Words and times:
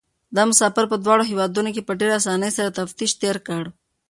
دا 0.35 0.43
مسافر 0.51 0.85
په 0.91 0.97
دواړو 1.03 1.23
هېوادونو 1.31 1.69
کې 1.75 1.85
په 1.87 1.93
ډېرې 1.99 2.13
اسانۍ 2.19 2.51
سره 2.57 2.75
تفتيش 2.79 3.11
تېر 3.21 3.37
کړ. 3.47 3.63